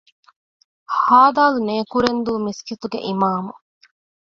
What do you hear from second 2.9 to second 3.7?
އިމާމު